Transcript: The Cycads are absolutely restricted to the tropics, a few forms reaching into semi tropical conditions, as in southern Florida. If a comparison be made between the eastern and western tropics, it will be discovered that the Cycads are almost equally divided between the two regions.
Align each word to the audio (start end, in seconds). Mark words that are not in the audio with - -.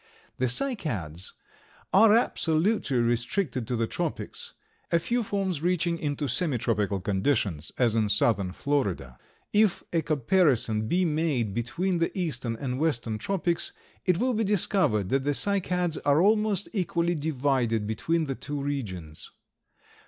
The 0.39 0.47
Cycads 0.47 1.33
are 1.93 2.15
absolutely 2.15 2.97
restricted 2.97 3.67
to 3.67 3.75
the 3.75 3.85
tropics, 3.85 4.53
a 4.91 4.97
few 4.97 5.21
forms 5.21 5.61
reaching 5.61 5.99
into 5.99 6.27
semi 6.27 6.57
tropical 6.57 6.99
conditions, 6.99 7.71
as 7.77 7.93
in 7.93 8.09
southern 8.09 8.51
Florida. 8.51 9.19
If 9.53 9.83
a 9.93 10.01
comparison 10.01 10.87
be 10.87 11.05
made 11.05 11.53
between 11.53 11.99
the 11.99 12.09
eastern 12.17 12.55
and 12.55 12.79
western 12.79 13.19
tropics, 13.19 13.73
it 14.03 14.17
will 14.17 14.33
be 14.33 14.43
discovered 14.43 15.09
that 15.09 15.23
the 15.23 15.35
Cycads 15.35 15.99
are 16.03 16.19
almost 16.19 16.67
equally 16.73 17.13
divided 17.13 17.85
between 17.85 18.23
the 18.25 18.33
two 18.33 18.59
regions. 18.59 19.29